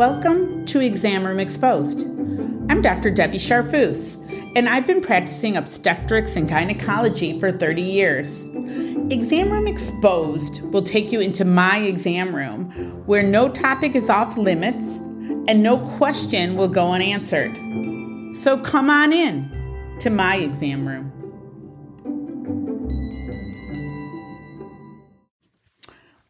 [0.00, 2.06] Welcome to Exam Room Exposed.
[2.70, 3.10] I'm Dr.
[3.10, 4.16] Debbie Charfus,
[4.56, 8.46] and I've been practicing obstetrics and gynecology for 30 years.
[9.10, 12.70] Exam Room Exposed will take you into my exam room
[13.04, 14.96] where no topic is off limits
[15.48, 17.54] and no question will go unanswered.
[18.38, 19.50] So come on in
[20.00, 21.12] to my exam room.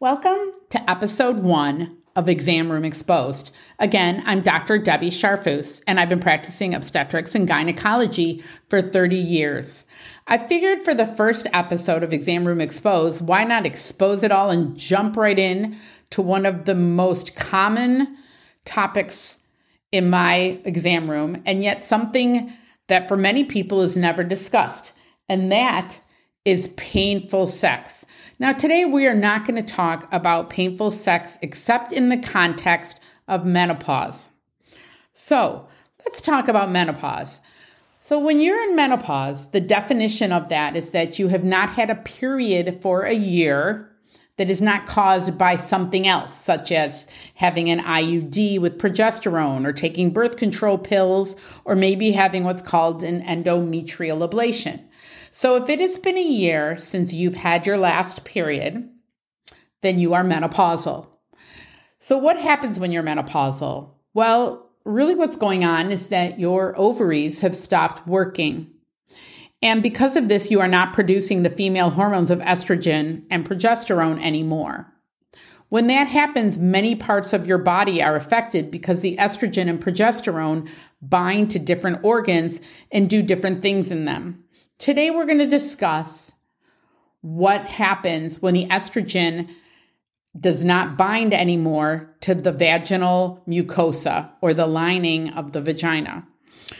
[0.01, 3.51] Welcome to episode one of Exam Room Exposed.
[3.79, 4.77] Again, I'm Dr.
[4.77, 9.85] Debbie Sharfus, and I've been practicing obstetrics and gynecology for 30 years.
[10.27, 14.49] I figured for the first episode of Exam Room Exposed, why not expose it all
[14.49, 15.77] and jump right in
[16.11, 18.17] to one of the most common
[18.65, 19.39] topics
[19.91, 22.53] in my exam room, and yet something
[22.87, 24.91] that for many people is never discussed,
[25.29, 26.00] and that
[26.45, 28.05] is painful sex.
[28.39, 32.99] Now, today we are not going to talk about painful sex except in the context
[33.27, 34.29] of menopause.
[35.13, 35.67] So,
[36.03, 37.41] let's talk about menopause.
[37.99, 41.91] So, when you're in menopause, the definition of that is that you have not had
[41.91, 43.87] a period for a year
[44.37, 49.73] that is not caused by something else, such as having an IUD with progesterone or
[49.73, 54.81] taking birth control pills, or maybe having what's called an endometrial ablation.
[55.31, 58.89] So if it has been a year since you've had your last period,
[59.81, 61.07] then you are menopausal.
[61.99, 63.91] So what happens when you're menopausal?
[64.13, 68.67] Well, really what's going on is that your ovaries have stopped working.
[69.61, 74.21] And because of this, you are not producing the female hormones of estrogen and progesterone
[74.21, 74.91] anymore.
[75.69, 80.67] When that happens, many parts of your body are affected because the estrogen and progesterone
[81.01, 82.59] bind to different organs
[82.91, 84.40] and do different things in them.
[84.81, 86.33] Today, we're going to discuss
[87.21, 89.47] what happens when the estrogen
[90.39, 96.27] does not bind anymore to the vaginal mucosa or the lining of the vagina.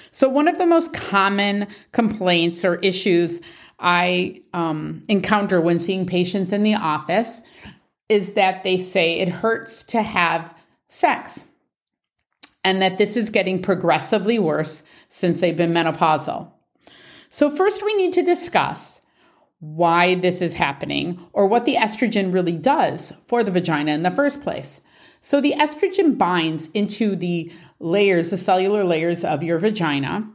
[0.10, 3.40] So, one of the most common complaints or issues
[3.78, 7.40] I um, encounter when seeing patients in the office
[8.10, 10.58] is that they say it hurts to have
[10.88, 11.46] sex
[12.64, 16.52] and that this is getting progressively worse since they've been menopausal.
[17.34, 19.02] So, first, we need to discuss
[19.62, 24.12] why this is happening or what the estrogen really does for the vagina in the
[24.12, 24.82] first place.
[25.22, 27.50] So, the estrogen binds into the
[27.80, 30.30] layers, the cellular layers of your vagina.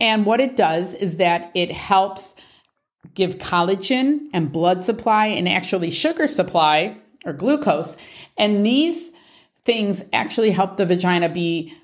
[0.00, 2.36] And what it does is that it helps
[3.12, 6.96] give collagen and blood supply and actually sugar supply
[7.26, 7.98] or glucose.
[8.38, 9.12] And these
[9.66, 11.74] things actually help the vagina be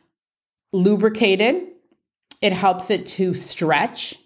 [0.72, 1.62] lubricated.
[2.40, 4.16] It helps it to stretch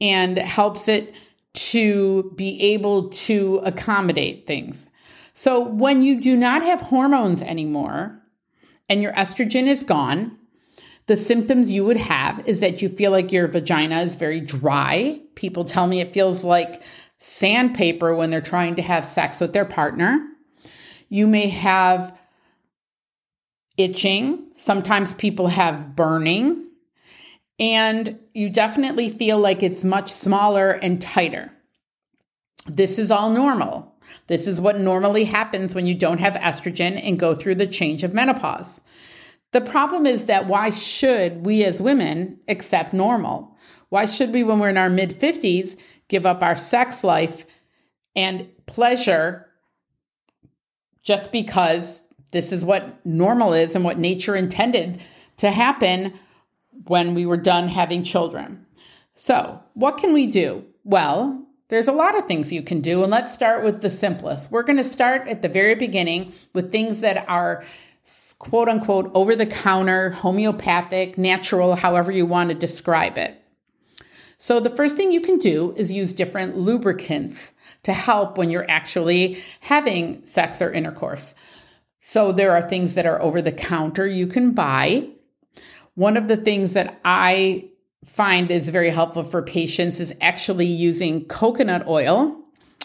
[0.00, 1.14] and helps it
[1.52, 4.88] to be able to accommodate things.
[5.34, 8.20] So when you do not have hormones anymore
[8.88, 10.36] and your estrogen is gone,
[11.06, 15.20] the symptoms you would have is that you feel like your vagina is very dry.
[15.34, 16.82] People tell me it feels like
[17.18, 20.24] sandpaper when they're trying to have sex with their partner.
[21.08, 22.16] You may have
[23.76, 24.46] itching.
[24.54, 26.69] Sometimes people have burning
[27.60, 31.52] and you definitely feel like it's much smaller and tighter.
[32.66, 33.94] This is all normal.
[34.26, 38.02] This is what normally happens when you don't have estrogen and go through the change
[38.02, 38.80] of menopause.
[39.52, 43.56] The problem is that why should we as women accept normal?
[43.90, 45.76] Why should we, when we're in our mid 50s,
[46.08, 47.44] give up our sex life
[48.16, 49.46] and pleasure
[51.02, 55.00] just because this is what normal is and what nature intended
[55.38, 56.14] to happen
[56.84, 58.66] when we were done having children.
[59.14, 60.64] So, what can we do?
[60.84, 64.50] Well, there's a lot of things you can do, and let's start with the simplest.
[64.50, 67.64] We're going to start at the very beginning with things that are
[68.38, 73.40] quote unquote over the counter, homeopathic, natural, however you want to describe it.
[74.38, 78.70] So, the first thing you can do is use different lubricants to help when you're
[78.70, 81.34] actually having sex or intercourse.
[81.98, 85.10] So, there are things that are over the counter you can buy
[86.00, 87.68] one of the things that I
[88.06, 92.34] find is very helpful for patients is actually using coconut oil.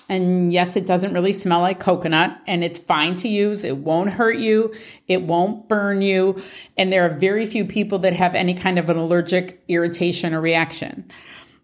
[0.09, 3.63] And yes, it doesn't really smell like coconut and it's fine to use.
[3.63, 4.73] It won't hurt you.
[5.07, 6.43] It won't burn you.
[6.75, 10.41] And there are very few people that have any kind of an allergic irritation or
[10.41, 11.09] reaction.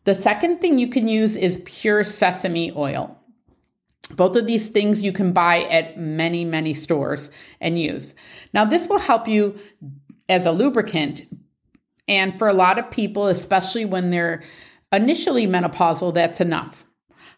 [0.06, 3.20] The second thing you can use is pure sesame oil.
[4.16, 8.16] Both of these things you can buy at many, many stores and use.
[8.54, 9.60] Now, this will help you
[10.30, 11.24] as a lubricant,
[12.12, 14.44] and for a lot of people, especially when they're
[14.92, 16.84] initially menopausal, that's enough.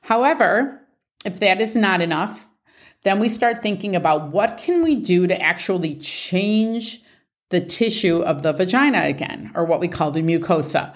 [0.01, 0.81] However,
[1.23, 2.47] if that is not enough,
[3.03, 7.03] then we start thinking about what can we do to actually change
[7.51, 10.95] the tissue of the vagina again, or what we call the mucosa.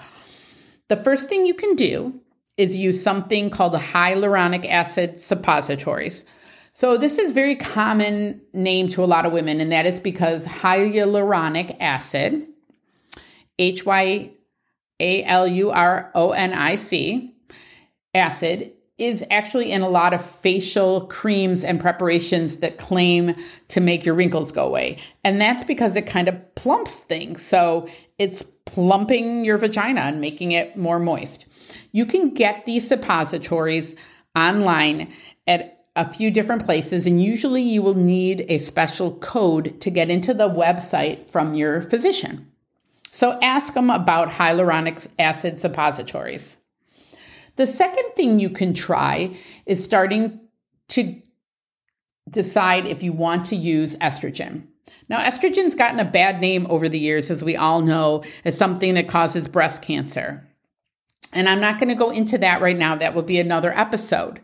[0.88, 2.20] The first thing you can do
[2.56, 6.24] is use something called hyaluronic acid suppositories.
[6.72, 10.46] So this is very common name to a lot of women, and that is because
[10.46, 12.48] hyaluronic acid,
[13.58, 14.30] H Y
[15.00, 17.34] A L U R O N I C,
[18.14, 23.34] acid is actually in a lot of facial creams and preparations that claim
[23.68, 24.98] to make your wrinkles go away.
[25.22, 27.46] And that's because it kind of plumps things.
[27.46, 27.88] So
[28.18, 31.46] it's plumping your vagina and making it more moist.
[31.92, 33.94] You can get these suppositories
[34.34, 35.12] online
[35.46, 40.10] at a few different places, and usually you will need a special code to get
[40.10, 42.47] into the website from your physician.
[43.10, 46.58] So ask them about hyaluronic acid suppositories.
[47.56, 50.40] The second thing you can try is starting
[50.90, 51.20] to
[52.30, 54.66] decide if you want to use estrogen.
[55.08, 58.94] Now, estrogen's gotten a bad name over the years, as we all know, as something
[58.94, 60.46] that causes breast cancer.
[61.32, 62.94] And I'm not going to go into that right now.
[62.94, 64.40] That will be another episode.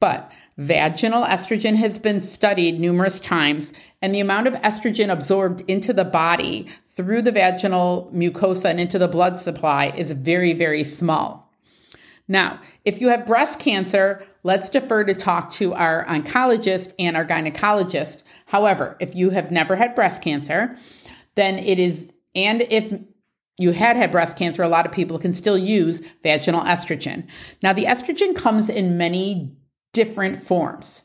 [0.00, 5.92] But vaginal estrogen has been studied numerous times, and the amount of estrogen absorbed into
[5.92, 11.52] the body through the vaginal mucosa and into the blood supply is very, very small.
[12.26, 17.24] Now, if you have breast cancer, let's defer to talk to our oncologist and our
[17.24, 18.22] gynecologist.
[18.46, 20.78] However, if you have never had breast cancer,
[21.34, 22.98] then it is, and if
[23.58, 27.26] you had had breast cancer, a lot of people can still use vaginal estrogen.
[27.62, 29.54] Now, the estrogen comes in many
[29.92, 31.04] different forms.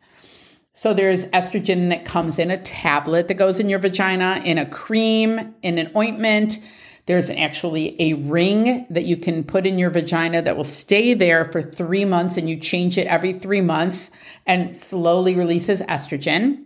[0.73, 4.65] So there's estrogen that comes in a tablet that goes in your vagina, in a
[4.65, 6.59] cream, in an ointment.
[7.05, 11.45] There's actually a ring that you can put in your vagina that will stay there
[11.45, 14.11] for three months and you change it every three months
[14.45, 16.63] and slowly releases estrogen.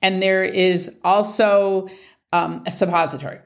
[0.00, 1.88] And there is also
[2.32, 3.40] um, a suppository.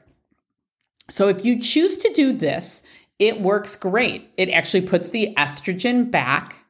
[1.09, 2.83] So if you choose to do this,
[3.19, 4.31] it works great.
[4.37, 6.65] It actually puts the estrogen back,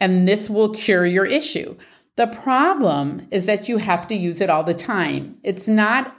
[0.00, 1.76] and this will cure your issue.
[2.16, 5.38] The problem is that you have to use it all the time.
[5.42, 6.14] It's not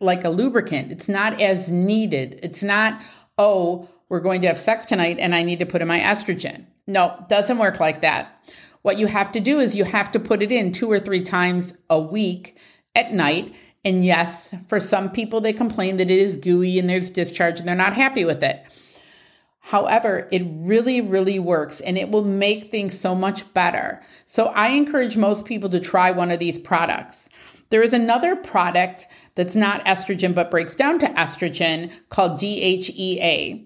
[0.00, 0.92] like a lubricant.
[0.92, 2.40] It's not as needed.
[2.42, 3.02] It's not,
[3.38, 6.66] oh, we're going to have sex tonight and I need to put in my estrogen.
[6.86, 8.46] No, doesn't work like that.
[8.82, 11.22] What you have to do is you have to put it in two or three
[11.22, 12.58] times a week
[12.94, 13.54] at night.
[13.84, 17.68] And yes, for some people, they complain that it is gooey and there's discharge and
[17.68, 18.64] they're not happy with it.
[19.62, 24.02] However, it really, really works and it will make things so much better.
[24.26, 27.30] So I encourage most people to try one of these products.
[27.70, 33.64] There is another product that's not estrogen but breaks down to estrogen called DHEA.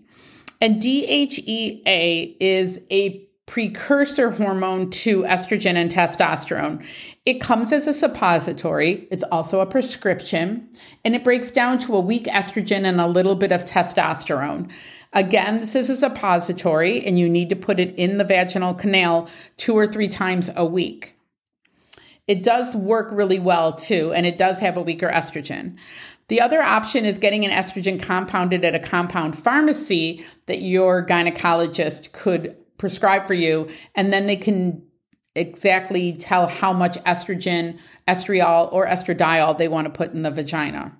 [0.60, 6.84] And DHEA is a precursor hormone to estrogen and testosterone.
[7.24, 10.68] It comes as a suppository, it's also a prescription,
[11.04, 14.70] and it breaks down to a weak estrogen and a little bit of testosterone.
[15.16, 19.30] Again, this is a suppository, and you need to put it in the vaginal canal
[19.56, 21.14] two or three times a week.
[22.28, 25.78] It does work really well too, and it does have a weaker estrogen.
[26.28, 32.12] The other option is getting an estrogen compounded at a compound pharmacy that your gynecologist
[32.12, 34.82] could prescribe for you, and then they can
[35.34, 40.94] exactly tell how much estrogen, estriol, or estradiol they want to put in the vagina.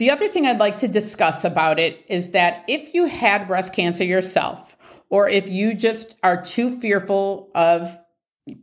[0.00, 3.74] The other thing I'd like to discuss about it is that if you had breast
[3.74, 4.74] cancer yourself,
[5.10, 7.98] or if you just are too fearful of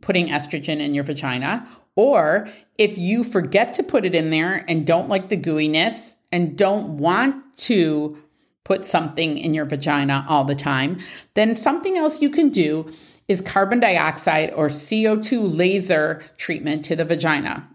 [0.00, 1.64] putting estrogen in your vagina,
[1.94, 6.58] or if you forget to put it in there and don't like the gooiness and
[6.58, 8.18] don't want to
[8.64, 10.98] put something in your vagina all the time,
[11.34, 12.92] then something else you can do
[13.28, 17.68] is carbon dioxide or CO2 laser treatment to the vagina.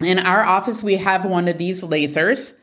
[0.00, 2.54] In our office, we have one of these lasers.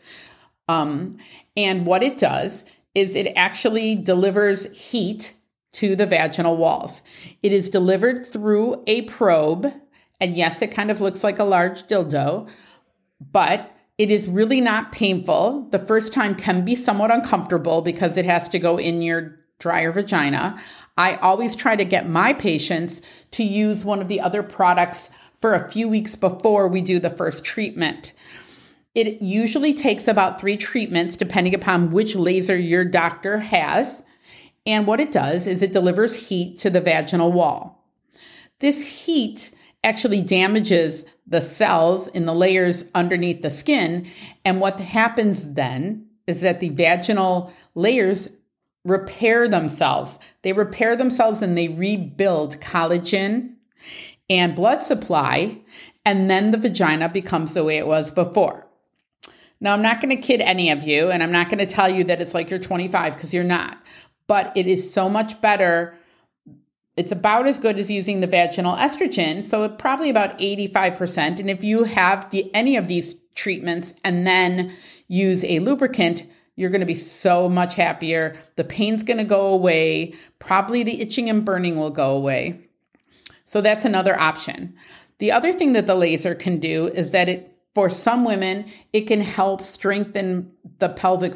[0.67, 1.17] Um,
[1.55, 2.65] and what it does
[2.95, 5.33] is it actually delivers heat
[5.73, 7.03] to the vaginal walls.
[7.43, 9.71] It is delivered through a probe,
[10.19, 12.49] and yes, it kind of looks like a large dildo,
[13.31, 15.67] but it is really not painful.
[15.69, 19.91] The first time can be somewhat uncomfortable because it has to go in your drier
[19.91, 20.59] vagina.
[20.97, 23.01] I always try to get my patients
[23.31, 27.09] to use one of the other products for a few weeks before we do the
[27.09, 28.13] first treatment.
[28.95, 34.03] It usually takes about three treatments, depending upon which laser your doctor has.
[34.65, 37.85] And what it does is it delivers heat to the vaginal wall.
[38.59, 39.51] This heat
[39.83, 44.07] actually damages the cells in the layers underneath the skin.
[44.43, 48.29] And what happens then is that the vaginal layers
[48.83, 50.17] repair themselves.
[50.41, 53.53] They repair themselves and they rebuild collagen
[54.29, 55.59] and blood supply.
[56.05, 58.67] And then the vagina becomes the way it was before.
[59.59, 61.89] Now, I'm not going to kid any of you, and I'm not going to tell
[61.89, 63.77] you that it's like you're 25 because you're not,
[64.27, 65.97] but it is so much better.
[66.95, 71.39] It's about as good as using the vaginal estrogen, so probably about 85%.
[71.39, 74.75] And if you have the, any of these treatments and then
[75.07, 76.23] use a lubricant,
[76.55, 78.35] you're going to be so much happier.
[78.55, 80.13] The pain's going to go away.
[80.39, 82.66] Probably the itching and burning will go away.
[83.47, 84.75] So that's another option.
[85.17, 89.07] The other thing that the laser can do is that it, for some women, it
[89.07, 91.33] can help strengthen the pelvic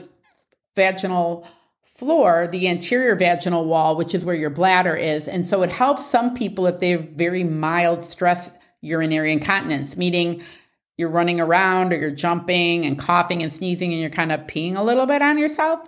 [0.75, 1.47] vaginal
[1.95, 5.27] floor, the anterior vaginal wall, which is where your bladder is.
[5.27, 8.51] And so it helps some people if they have very mild stress
[8.81, 10.43] urinary incontinence, meaning
[10.97, 14.75] you're running around or you're jumping and coughing and sneezing and you're kind of peeing
[14.75, 15.87] a little bit on yourself.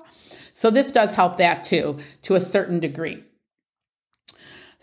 [0.54, 3.24] So this does help that too, to a certain degree.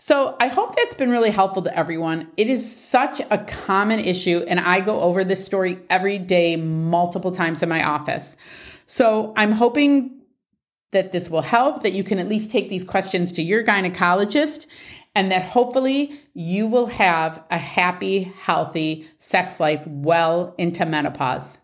[0.03, 2.27] So I hope that's been really helpful to everyone.
[2.35, 7.31] It is such a common issue, and I go over this story every day, multiple
[7.31, 8.35] times in my office.
[8.87, 10.23] So I'm hoping
[10.89, 14.65] that this will help, that you can at least take these questions to your gynecologist,
[15.13, 21.59] and that hopefully you will have a happy, healthy sex life well into menopause.